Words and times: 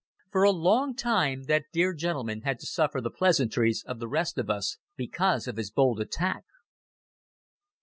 For 0.31 0.41
a 0.41 0.49
long 0.49 0.95
time 0.95 1.43
that 1.43 1.65
dear 1.71 1.93
gentleman 1.93 2.41
had 2.41 2.57
to 2.61 2.65
suffer 2.65 3.01
the 3.01 3.11
pleasantries 3.11 3.83
of 3.87 3.99
the 3.99 4.07
rest 4.07 4.39
of 4.39 4.49
us 4.49 4.79
because 4.95 5.47
of 5.47 5.57
his 5.57 5.69
bold 5.69 5.99
attack. 6.01 6.43